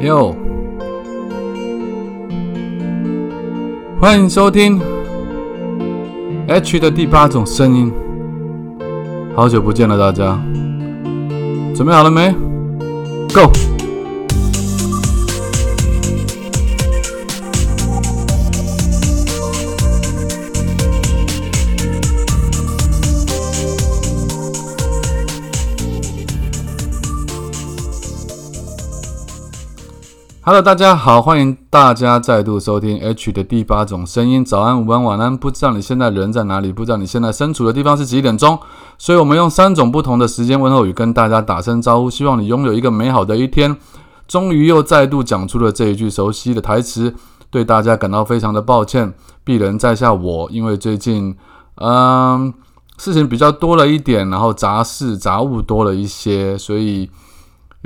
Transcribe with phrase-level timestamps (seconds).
[0.00, 0.32] 哟，
[4.00, 4.80] 欢迎收听
[6.46, 7.92] H 的第八种声音。
[9.34, 10.38] 好久不见了，大家，
[11.74, 12.32] 准备好了没
[13.34, 13.50] ？Go
[30.48, 34.42] Hello，大家好，欢迎大家再度收听 H 的第八种声音。
[34.42, 36.72] 早安、午安、晚安，不知道你现在人在哪里？
[36.72, 38.58] 不知道你现在身处的地方是几点钟？
[38.96, 43.76] 所以，我们用三种不同的时间问候语跟大家打声招呼，希望你拥有一个美好的一天。
[44.26, 47.14] 终于又再度讲出了这一句熟悉的台词，
[47.50, 49.12] 对大家感到非常的抱歉。
[49.44, 51.36] 鄙人在下我，因为最近
[51.74, 52.54] 嗯
[52.96, 57.10] 事情比较多了一点，然后杂事杂物多了一些，所以。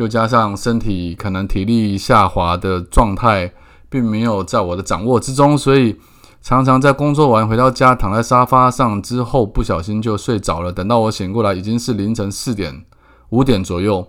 [0.02, 3.52] 又加上身体可能体力下滑的状态，
[3.88, 5.96] 并没有在我的掌握之中，所以
[6.43, 10.73] 常常在工作完回到家，躺在沙发上之后，不小心就睡着了。
[10.73, 12.85] 等到我醒过来，已经是凌晨四点、
[13.30, 14.09] 五点左右，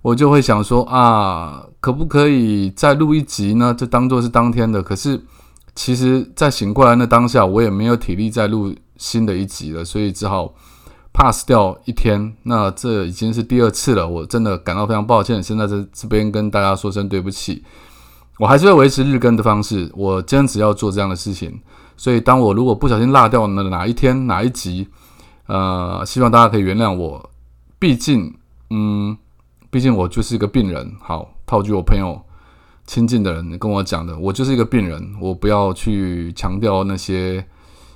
[0.00, 3.74] 我就会想说啊，可不可以再录一集呢？
[3.74, 4.82] 就当做是当天的。
[4.82, 5.22] 可是
[5.74, 10.54] 其实，在醒过来那当下，我也没有体力再录新的一集了，所以只好。
[11.14, 15.40] Pass 掉一天，那这已经是第二次了，我真的感到非常抱歉。
[15.40, 17.62] 现在在这边跟大家说声对不起，
[18.40, 21.60] 我还是会维持日更的方式，我坚持要做这样的事情。
[21.96, 24.88] 所以，当我如果不小心落掉了哪一天哪一集，
[25.46, 27.30] 呃，希望大家可以原谅我。
[27.78, 28.34] 毕竟，
[28.70, 29.16] 嗯，
[29.70, 30.92] 毕竟我就是一个病人。
[31.00, 32.20] 好，套句我朋友
[32.88, 37.46] 亲近的人跟我讲的，我就是一个病人，我不要去强调那些。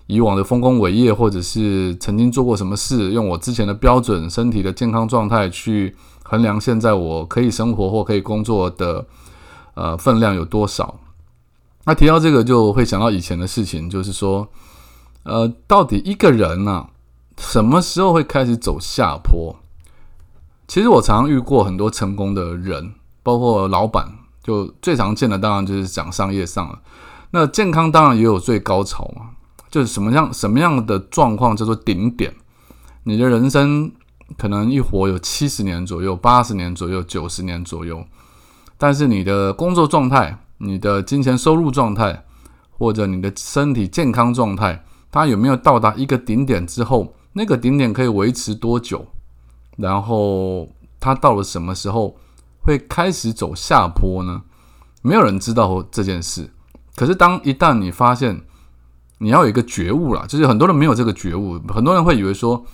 [0.08, 9.06] 以往的丰功伟业，或者是曾经做过什么事，用我之前的标准、身体的健康状态去衡量现在我可以生活或可以工作的
[9.74, 10.98] 呃分量有多少？
[11.84, 14.48] 那提到这个，就会想到以前的事情，就是说，
[15.24, 16.86] 呃，到底一个人呢，
[17.36, 19.56] 什么时候会开始走下坡？
[20.66, 24.10] 其实我常遇过很多成功的人，包括老板，
[24.42, 26.80] 就最常见的当然就是讲商业上了。
[27.30, 29.30] 那健康当然也有最高潮嘛。
[29.70, 32.32] 就是什么样什么样的状况叫做顶点？
[33.04, 33.92] 你的人生
[34.36, 38.04] 可能一活有七十年左右、八十年左右、九十年左右，
[38.76, 42.24] 但是你的工作状态、你的金钱收入状态，
[42.70, 49.06] 或者你的身体健康状态，它有没有到达一个顶点之后，那个顶点可以维持多久？
[49.76, 50.68] 然后
[51.00, 52.16] 它到了什么时候
[52.60, 54.42] 会开始走下坡呢？
[55.00, 56.50] 没有人知道这件事。
[56.96, 58.42] 可是当一旦你发现，
[59.18, 62.64] 你要有一个觉悟啦，就是很多人没有这个觉悟，很多人会以为说，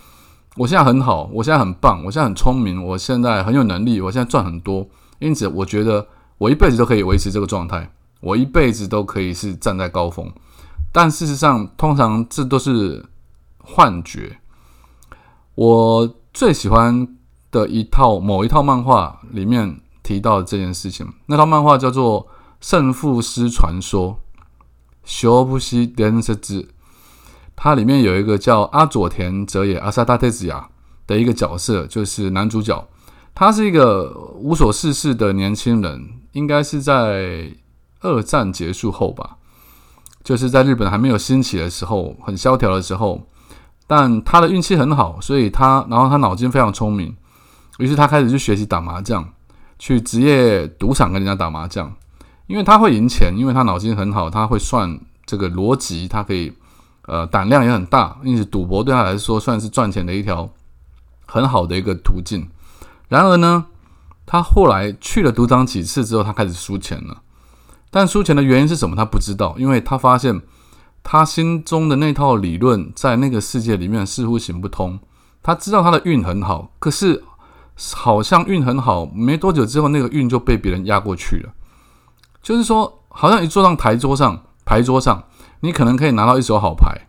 [0.57, 4.87] 我现在很好，我现在很棒，我现在很聪明，我现在很有能力，我现在赚很多，
[5.19, 6.07] 因此我觉得
[6.37, 7.91] 我一辈子都可以维持这个状态，
[8.21, 10.31] 我一辈子都可以是站在高峰。
[10.91, 13.05] 但事实上，通常这都是
[13.63, 14.37] 幻觉。
[15.55, 17.07] 我最喜欢
[17.49, 22.21] 的一套某一套漫画里面提到这件事情，那套漫画叫做
[22.61, 24.11] 《胜负师传说》。
[25.05, 26.67] 修不西电视剧，
[27.55, 30.67] 它里面有一个叫阿佐田哲也阿萨达特子亚
[31.07, 32.85] 的一个角色，就是男主角。
[33.33, 37.51] 他是一个无所事事的年轻人，应该是在
[37.99, 39.37] 二战结束后吧，
[40.23, 43.27] 就是在日本还没有兴起的时候，很萧条的时候。
[43.87, 47.15] 但他的运气很好，所以他然后他脑筋非常聪明，
[47.77, 49.29] 于是他开始去学习打麻将，
[49.77, 51.93] 去职业赌场跟人家打麻将。
[52.47, 56.53] 因为他会赢钱，因为他脑筋很好，他会算这个逻辑，他可以，
[57.07, 60.49] 呃，胆量也很大，因此赌博对他来说算是赚钱的一条
[61.25, 62.47] 很好的一个途径。
[63.07, 63.65] 然而呢，
[64.25, 67.21] 他后来去了赌场几次之后，他开始输钱了。
[67.89, 68.95] 但输钱的原因是什么？
[68.95, 70.41] 他不知道，因为他发现
[71.01, 74.99] 他心中的那套理论在那个世界里面似乎行不通。
[75.41, 77.23] 他知道他的运很好，可是
[77.93, 81.53] 好像运很好，没多久之后，那个运就被别人压过去了。
[82.45, 85.23] 就是说，好像一坐上台桌上牌桌上，
[85.61, 87.07] 你可能可以拿到一手好牌，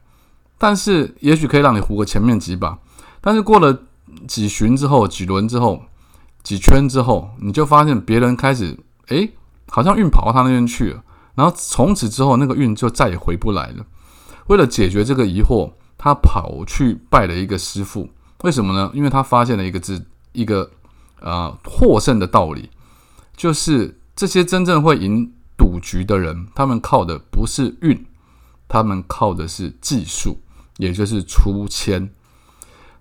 [0.56, 2.78] 但是也许可以让你胡个前面几把，
[3.20, 3.82] 但是过了
[4.26, 5.82] 几巡之后、几轮之后、
[6.42, 8.78] 几圈之后，你就发现别人开始
[9.08, 9.34] 诶，
[9.68, 11.02] 好像运跑到他那边去了，
[11.34, 13.84] 然后从此之后那个运就再也回不来了。
[14.46, 18.08] 为了解决这个疑惑，他跑去拜了一个师傅。
[18.42, 18.90] 为什么呢？
[18.94, 20.70] 因为他发现了一个字，一个
[21.20, 22.70] 啊获胜的道理，
[23.36, 23.98] 就是。
[24.16, 28.06] 这些真正会赢赌局的人，他们靠的不是运，
[28.66, 30.40] 他们靠的是技术，
[30.78, 32.10] 也就是出签。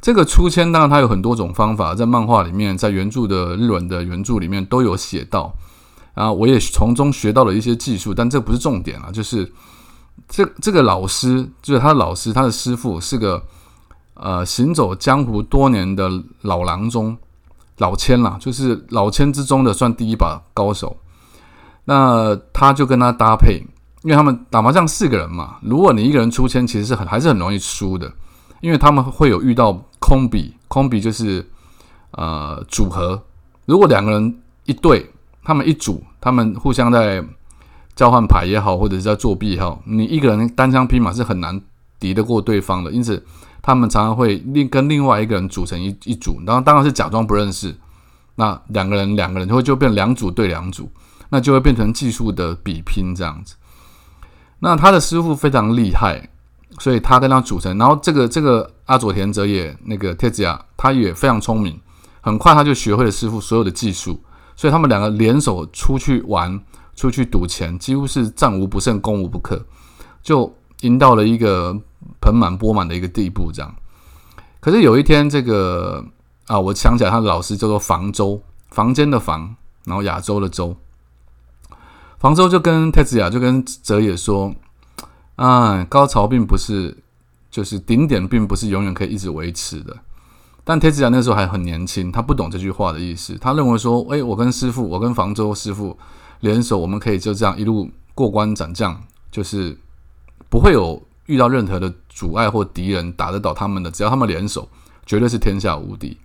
[0.02, 5.56] 这个出签当然它有很多种方法，在漫画里面，在原著的日文的原著里面都有写到。
[6.14, 9.52] 啊，我也从中学到了一些技术，但这不是重点啊，就是
[10.30, 13.44] 这这个老师，就是他的老师，他的师傅是个
[14.14, 16.10] 呃行走江湖多年的
[16.42, 17.18] 老郎中，
[17.80, 20.96] 老千啦，就是老千之中的算第一把高手。
[21.86, 23.64] 那他就跟他搭配，
[24.04, 28.12] 因为他们打麻将四个人嘛，如果你一个人出千，其实是很还是很容易输的，
[28.62, 31.48] 因为他们会有遇到空比，空比就是
[32.12, 33.24] 呃组合，
[33.66, 35.10] 如果两个人一对。
[35.48, 37.24] 他们一组，他们互相在
[37.96, 41.62] 交换牌也好，或者是在作弊也好，你一个人单枪匹马是很难
[42.00, 42.90] 敌得过对方的。
[42.90, 43.24] 因此，
[43.62, 47.76] 他们常常会另跟另外一个人组成一一组，然后当然是假装不认识。
[48.34, 50.90] 那两个人两个人就会就变两组对两组，
[51.30, 53.56] 那就会变成技术的比拼这样子。
[54.60, 56.30] 那他的师傅非常厉害，
[56.80, 61.80] 所以他跟他组成，然后这个这个阿佐田哲也那个铁子亚，他也非常聪明，
[62.22, 64.20] 很快他就学会了师傅所有的技术。
[64.58, 66.58] 所以他们两个联手出去玩，
[66.96, 69.62] 出去赌钱，几乎是战无不胜、攻无不克，
[70.24, 70.52] 就
[70.82, 71.78] 赢到了一个
[72.22, 73.52] 盆满钵满的一个地步。
[73.52, 73.76] 这样，
[74.62, 76.02] 可是有一天，这个
[76.48, 80.74] 啊，我想起来，他的老师叫做房舟，房间的房，然后亚洲的洲。
[82.26, 84.52] 房舟就跟太子雅就跟泽野说
[85.38, 86.98] ：“啊，高潮并不是，
[87.52, 89.96] 就是顶点，并不是永远可以一直维持的。”
[90.66, 93.38] 但天子雅那时候还很年轻，他不懂这句话的意思。
[93.40, 95.96] 他认为说：“诶，我跟师傅，我跟房州师傅
[96.40, 99.00] 联手，我们可以就这样一路过关斩将，
[99.30, 99.78] 就是
[100.50, 103.92] 不会有遇到任何的阻碍或敌人打得倒他们的。
[103.92, 104.68] 只要他们联手，
[105.06, 106.18] 绝对是天下无敌。”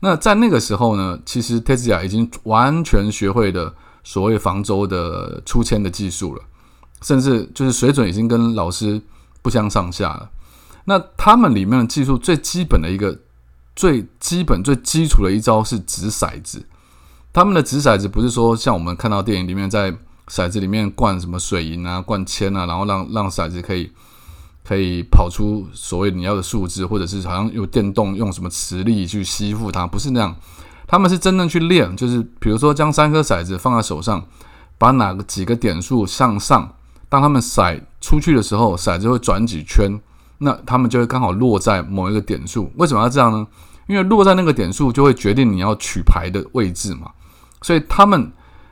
[0.00, 6.42] 那在那个时候呢，其实天子雅已经完全学会了所谓房州的出签的技术了，
[7.02, 9.00] 甚至就是水准已经跟老师
[9.42, 10.30] 不相上下了。
[10.84, 13.18] 那他们里面的技术最基本的一个。
[13.74, 16.66] 最基本、最基础的一招是掷骰子。
[17.32, 19.90] 他们的掷骰子不是说像我们看到电影里面在
[20.28, 23.90] 骰子里面灌什么水银啊、灌铅啊，然后让让骰子可以
[24.62, 30.36] 可以跑出所谓你要的数字，或者是好像有电动用什么磁力去吸附它，不是那样。
[30.92, 34.22] 他们是真正去练，就是比如说将三颗骰子放在手上，
[34.76, 36.70] 把哪个几个点数向上，
[37.08, 39.98] 当他们骰出去的时候，骰子会转几圈。
[40.36, 43.46] 那他们就会刚好落在某一个点数，为什么要这样呢？
[43.86, 47.10] 因为落在那个点数就会决定你要取牌的位置嘛。
[47.62, 48.30] 所以他们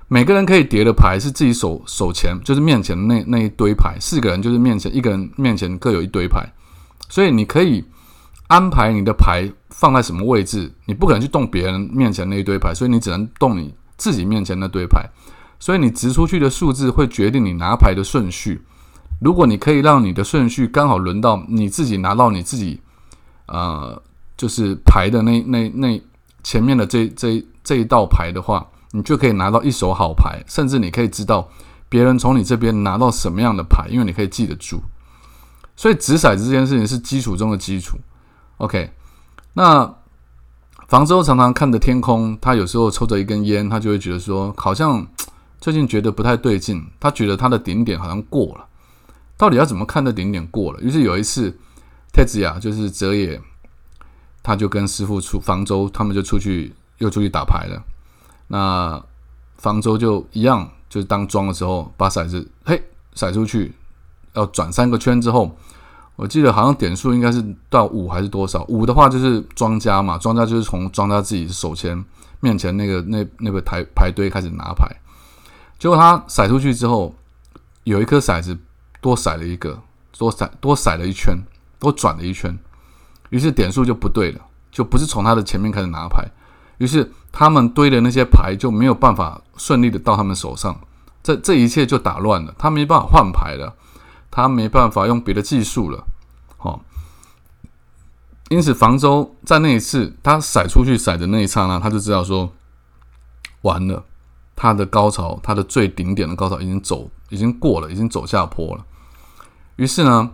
[0.08, 6.44] 每个人可以叠的牌是自己手手前，就是面前那那一堆牌，四个人就是面前一个人面前各有一堆牌，
[7.08, 7.82] 所以你可以
[8.50, 15.08] 安排你的牌放在什么位置，你不可能去动别人面前那一堆牌，所以你只能动你自己面前那堆牌，
[15.61, 18.61] 所以你掷出去的数字会决定你拿牌的顺序。
[19.20, 22.81] 如果你可以让你的顺序刚好轮到你自己拿到你自己，
[23.47, 24.02] 呃，
[24.37, 26.02] 就是牌的那那那
[26.43, 31.49] 前面的这这这一道牌的话，你就可以拿到一手好牌，甚至你可以知道
[31.88, 34.82] 别人从你这边拿到什么样的牌，因为你可以记得住。
[35.76, 37.97] 所以掷骰子这件事情是基础中的基础。
[38.60, 38.92] OK，
[39.54, 39.96] 那
[40.86, 45.06] 房州常常看着天空，他有时候抽着一根烟，他就会觉得说，好像
[45.58, 48.66] 最近觉得不太对劲，他觉得他的顶点好像过了。
[49.38, 50.80] 到底要怎么看的顶点过了？
[50.80, 51.58] 于是有一次，
[52.12, 53.40] 太子雅就是泽野，
[54.42, 57.82] 他就跟师傅出房舟，他们就出去又出去打牌了。
[58.48, 59.02] 那
[59.56, 62.82] 房舟就一样，就是当庄的时候，把骰子嘿
[63.14, 63.75] 骰出去，
[64.35, 65.56] 要转三个圈之后，
[66.20, 68.62] 我记得好像点数应该是到五还是多少？
[68.68, 72.04] 五的话就是庄家嘛，庄家就是从庄家自己手前
[72.40, 74.86] 面前那个那那个台牌堆开始拿牌。
[75.78, 77.14] 结果他甩出去之后，
[77.84, 78.58] 有一颗骰子。
[79.02, 79.80] 多甩了一个，
[80.18, 81.34] 多甩多甩了一圈，
[81.78, 82.54] 多转了一圈，
[83.30, 86.22] 于是点数就不对了，就不是从他的前面开始拿牌，
[86.76, 90.78] 于是他们堆的那些牌就没有办法顺利的到他们手上，
[91.22, 93.74] 这这一切就打乱了，他没办法换牌了，
[94.30, 96.04] 他没办法用别的技术了，
[96.56, 96.82] 好，
[98.49, 102.52] 因此房州在那一次他甩出去甩的那一刹那，他就知道说，
[103.62, 104.04] 完了，
[104.54, 108.84] 他的高潮，他的最顶点的高潮已经走，已经过了，已经走下坡了。
[109.76, 110.30] 于是呢，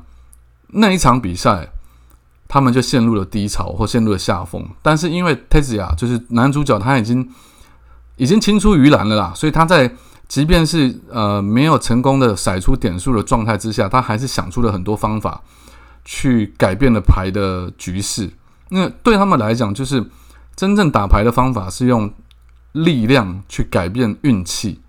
[0.68, 1.70] 那一场比赛，
[2.48, 4.68] 他们就陷入了低潮或陷入了下风。
[4.82, 7.32] 但是因为 t e z 亚就是男主角，他已经
[8.16, 9.94] 已经青出于蓝了啦，所以他在
[10.28, 15.42] 即便是呃没有成功的甩出点数的状态之下，他还是想出了很多方法
[16.04, 18.30] 去改变了牌的局势。
[18.71, 20.04] 那对他们来讲，就是
[20.54, 22.12] 真正打牌的方法是用
[22.73, 24.80] 力量去改变运气。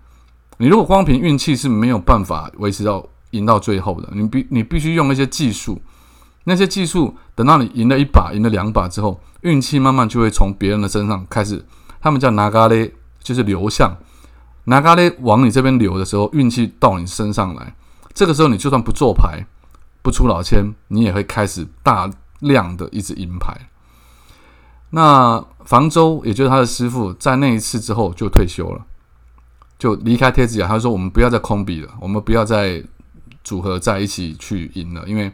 [0.58, 3.06] 你如果光凭运气是没有办法维持到。
[3.32, 5.78] 赢到最后的，你必你必须用那些技术，
[6.44, 11.62] 那些技术等到你赢了一把、赢了两把之后，运气慢慢就会从别人的身上开始，
[12.00, 12.90] 他们叫拿嘎嘞，
[13.22, 13.94] 就是流向，
[14.68, 17.74] 拿咖喱往你这边流的时候，运气到你身上来，
[18.12, 19.46] 这个时候你就算不做牌、
[20.02, 22.10] 不出老千，你也会开始大
[22.40, 23.56] 量的一直赢牌。
[24.90, 28.84] 那房州，也就是他的师傅，在那一次之后就退休了，
[29.78, 30.68] 就离开贴子雅。
[30.68, 32.84] 他说：“我们不要再空比了，我们不要再
[33.42, 35.32] 组合在一起去赢了，因为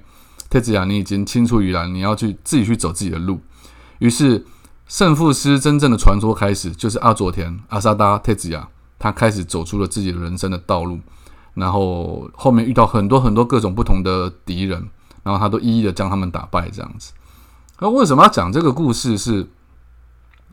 [0.49, 3.41] 贴子雅你已经青出于蓝，你要去自己去走自己的路。”
[3.99, 4.45] 于是
[4.87, 10.99] 胜负师真正的传说开始，就是阿佐田、阿萨达、贴子雅，他开始走出了自己的人生的道路。
[11.55, 14.89] 然后后面遇到很多很多各种不同的敌人，
[15.23, 17.13] 然后他都一一的将他们打败，这样子。
[17.79, 19.17] 那为什么要讲这个故事？
[19.17, 19.47] 是，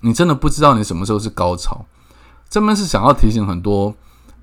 [0.01, 1.86] 你真的不知道你什么时候是高潮。
[2.50, 3.95] 这边是想要提醒很多，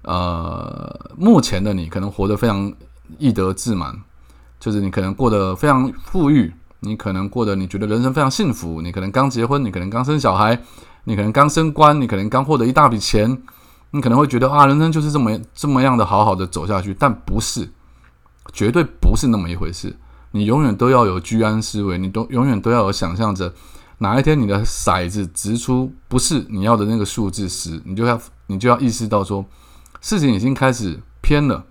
[0.02, 2.72] 呃，目前的你可能活得非常
[3.18, 3.96] 易得自满，
[4.58, 10.60] 就是你可能过得非常富裕，你可能过得你觉得人生非常幸福，你可能刚结婚，你可能刚生小孩，
[11.04, 13.42] 你可能刚升官，你可能刚获得一大笔钱，
[13.90, 17.70] 你可能会觉得啊，人生就是这么这么样的好好的走下去，但不是，
[18.52, 19.96] 绝对不是那么一回事。
[20.32, 23.54] 你永远都要有居安思危，你都永远都要有想象着
[23.98, 29.44] 哪一天你的骰子掷出不是你要的那个数字时，你就要你就要意识到说，
[30.02, 31.64] 事情已经开始偏了，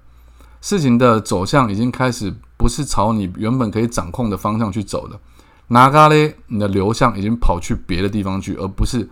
[0.60, 5.20] 事情的走向已经开始不是朝你原本可以掌控的方向去走了。
[5.68, 9.08] 拿嘎嘞，你的流向已经跑去别的地方去，而不是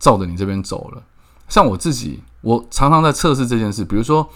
[0.00, 1.02] 照着你这边走了。
[1.48, 4.28] 像我自己，我常常在测试这件事，比如说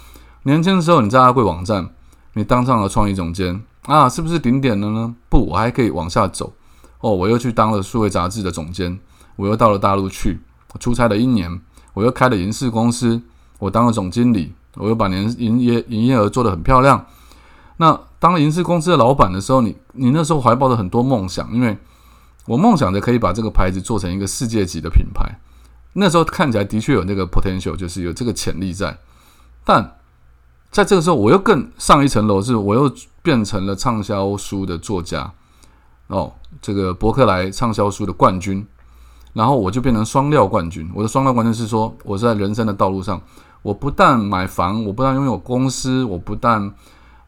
[0.42, 1.90] 年轻的时候你在阿贵网站，
[2.34, 3.62] 你当上了创意总监。
[3.82, 5.12] 啊，是不是顶点了呢？
[5.28, 6.52] 不，我还可以往下走。
[7.00, 9.00] 哦，我又去当了数位杂志的总监，
[9.34, 10.40] 我又到了大陆去
[10.78, 11.60] 出差了一年，
[11.94, 13.20] 我又开了影视公司，
[13.58, 17.04] 我当了总经理，我又把年营业营业额做得很漂亮。
[17.78, 21.76] 那当了影视公司的老板的时候，你你那时候怀抱着很多梦想，因为
[22.46, 25.40] 我梦想着可以把这个牌子做成一个世界级的品牌。
[25.94, 28.98] 那时候看起来的确有那个 potential，就是有这个潜力在，
[29.64, 29.98] 但。
[30.70, 35.30] 在这个时候，我又更上一层楼，是我又变成了畅销书的作家
[36.06, 36.32] 哦，
[36.62, 38.66] 这个博客来畅销书的冠军，
[39.34, 40.90] 然后我就变成双料冠军。
[40.94, 43.20] 我的双料冠军是说，我在人生的道路上，
[43.60, 46.72] 我不但买房，我不但拥有公司，我不但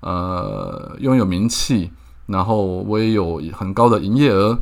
[0.00, 1.92] 呃拥有名气，
[2.25, 4.59] 然后我也有很高的营业额，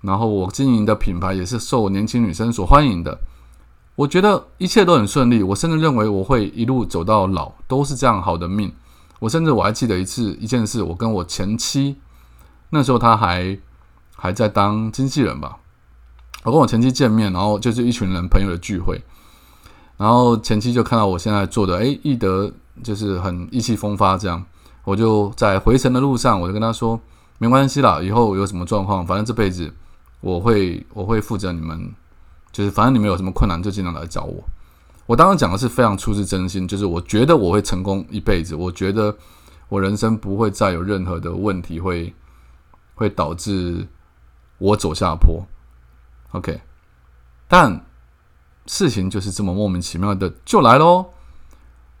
[0.00, 3.20] 然后我经营的品牌也是受年轻女生所欢迎的。
[3.96, 8.72] 我觉得一切都很顺利，我甚至认为我会一路走到老，都是这样好的命。
[9.20, 11.96] 我甚至我还记得一次一件事，我跟我前妻
[12.70, 13.56] 那时候她还
[14.16, 15.58] 还在当经纪人吧，
[16.42, 19.00] 我跟我前妻见面，然后就是一群人朋友的聚会，
[19.96, 24.44] 然后前妻就看到我现在做的，诶，易德就是很意气风发这样，
[24.82, 27.00] 我就在回程的路上，我就跟他说，
[27.38, 29.72] 没关系啦，以后有什么状况，反正这辈子
[30.20, 31.94] 我会我会负责你们。
[32.54, 34.44] 就是反正你们有什么困难就尽量来找我。
[35.06, 39.14] 我当时讲的是非常出自真心，就是我觉得我会成功一辈子，我觉得
[39.68, 42.14] 我人生不会再有任何的问题会
[42.94, 43.88] 会导致
[44.58, 45.44] 我走下坡。
[46.30, 46.60] OK，
[47.48, 47.84] 但
[48.66, 51.06] 事情就是这么莫名其妙的就来喽，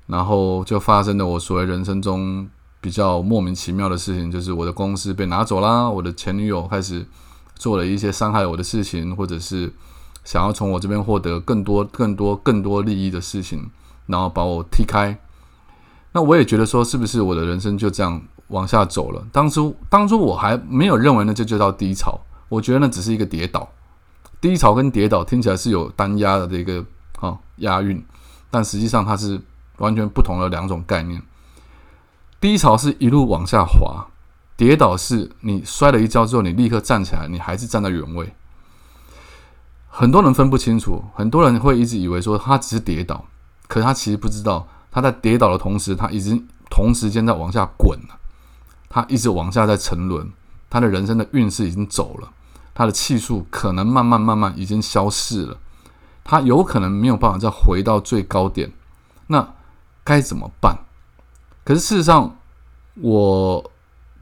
[0.06, 2.48] 然后就发生了我所谓人生中
[2.80, 7.04] 比较莫名其妙的事情，就是我的公司被拿走啦，我的前女友开始
[7.56, 9.70] 做了一些伤害我的事情，或者是。
[10.24, 13.70] 想要从我这边获得更多、更多、更多利益的事情，
[14.06, 15.18] 然后把我踢开。
[16.12, 19.26] 那我也觉得说，是不是我的人生就这样往下走了？
[19.30, 23.68] 当初，当初我还没有认为那就叫低潮，我觉得那只是一个跌倒。
[24.40, 26.84] 低潮跟跌倒听起来是有单压的这个
[27.20, 28.04] 啊押韵，
[28.50, 29.40] 但实际上它是
[29.78, 31.20] 完全不同的两种概念。
[32.40, 34.06] 低潮是一路往下滑，
[34.56, 38.34] 跌倒是你摔了一跤之后，你立刻站起来，你还是站在原位。
[39.96, 43.24] 很多人分不清楚，很多人会一直以为说他只是跌倒，
[43.68, 48.18] 可是他其实不知道，他在跌倒的同时，他已经同时间在往下滚了，
[48.88, 50.32] 他一直往下在沉沦，
[50.68, 52.28] 他的人生的运势已经走了，
[52.74, 55.58] 他的气数可能慢慢慢慢已经消逝了，
[56.24, 58.72] 他有可能没有办法再回到最高点，
[59.28, 59.48] 那
[60.02, 60.76] 该怎么办？
[61.62, 62.34] 可是事实上，
[63.00, 63.70] 我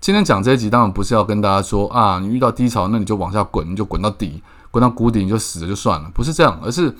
[0.02, 4.42] 今天讲这一集，当然不是要跟大家说啊，你遇到低潮，那你就往下滚，你就滚到底。
[4.72, 6.96] 滚到谷底你就死了就算了，不是这样，而是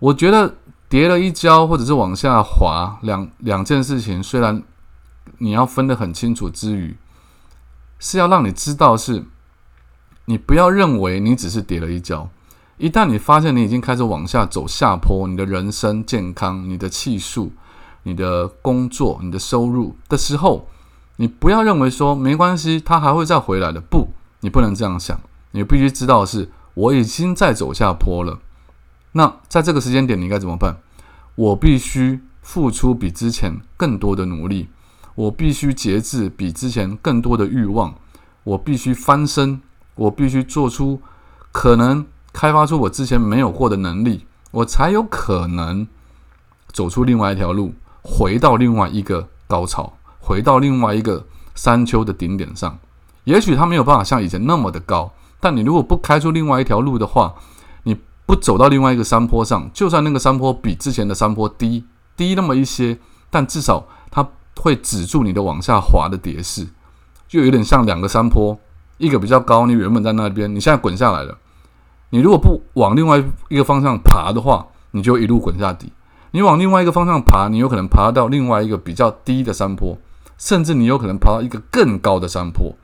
[0.00, 0.56] 我觉得
[0.88, 4.62] 跌了一跤或者是往下滑两两件事情，虽然
[5.38, 6.96] 你要分得很清楚之余，
[7.98, 9.24] 是要让你知道是，
[10.24, 12.28] 你不要认为你只是跌了一跤，
[12.78, 17.52] 一旦你发现你已经开始往下走下坡，你的人生健康、你的气数、
[18.04, 20.68] 你的工作、你的收入的时候，
[21.16, 24.08] 你不要认为说没关系，它还会再回来的，不，
[24.40, 25.20] 你不能这样想。
[25.56, 28.38] 你必须知道的是，我已经在走下坡了。
[29.12, 30.76] 那在这个时间点，你该怎么办？
[31.34, 34.68] 我必须付出比之前更多的努力，
[35.14, 37.94] 我必须节制比之前更多的欲望，
[38.44, 39.62] 我必须翻身，
[39.94, 41.00] 我必须做出
[41.52, 45.88] 可能开发出我之前没有过的能力，我才有可能
[46.70, 47.72] 走出另外一条路，
[48.02, 52.78] 回到另外一个高潮，回到另外一个山丘的顶点上。
[53.24, 57.34] 也许它没有办法像以前那么的高，但你如果不开出另外一条路的话，
[57.84, 61.84] 你不走到另外一个山坡上，就算那个山坡比之前的山坡低
[62.16, 62.98] 低那么一些，
[63.30, 64.26] 但至少它
[64.56, 66.66] 会止住你的往下滑的跌势，
[67.28, 68.58] 就有点像两个山坡，
[68.98, 71.36] 一个比较高，你原本在那边，你现在滚下来了，
[72.10, 75.88] 你如果不往另外一个方向爬的话，你就一路滚下底；
[76.30, 79.98] 你往另外一个方向爬，你有可能爬到另外一个比较低的山坡，
[80.38, 82.74] 甚至你有可能爬到一个更高的山坡。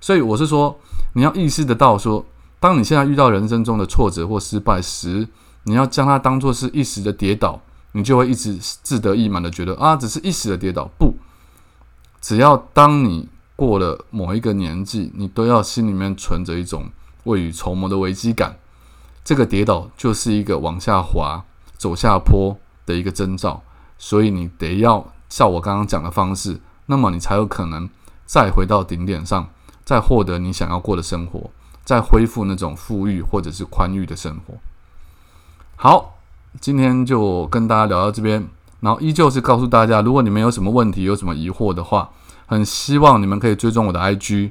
[0.00, 0.78] 所以我是说，
[1.14, 2.24] 你要意识得到，说
[2.58, 5.28] 当你现在遇到人生中的挫折或失败时，
[5.64, 7.60] 你要将它当做是一时的跌倒，
[7.92, 10.88] 你就会一直自得意满的觉得啊，只是一时的跌倒。
[10.98, 11.14] 不，
[12.20, 16.90] 只要当你过了某一个年纪，你都要心里面存着一种
[17.24, 18.56] 未雨绸缪的危机感。
[19.24, 21.44] 这个跌倒就是一个往下滑、
[21.76, 23.62] 走下坡的一个征兆，
[23.98, 27.88] 所以你得要照我刚刚讲的方式，那么你才有可能
[28.24, 29.48] 再回到顶点上。
[29.84, 31.50] 再获得你想要过的生活，
[31.84, 34.54] 再恢复那种富裕或者是宽裕的生活。
[35.76, 36.18] 好，
[36.60, 38.46] 今天就跟大家聊到这边，
[38.80, 42.10] 然后依旧是告诉大家，如果你们有什么问题、有什么疑惑的话，
[42.46, 44.50] 很希望你们可以追踪我的 IG，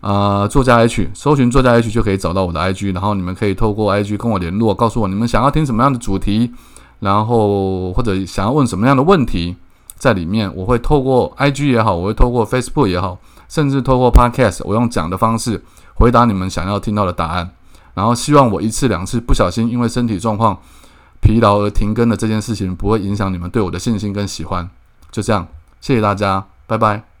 [0.00, 6.52] 啊，作家 H，搜寻作家 H 就可以找到我的 IG，然后你们可以透过 IG 跟我联络，告诉我你们想要听什么样的主题，
[6.98, 9.56] 然后或者想要问什么样的问题，
[9.96, 13.18] 在里面我会透过 IG 也好，我会透过 Facebook 也好。
[13.52, 17.50] 甚至透过 Podcast，我用讲的方式回答你们想要听到的答案，
[17.92, 20.58] 然后希望我一次两次不小心因为身体状况
[21.20, 24.70] 疲劳而停更的这件事情不会影响你们对我的信心跟喜欢。
[25.10, 25.46] 就这样，
[25.82, 27.11] 谢谢大家，拜拜。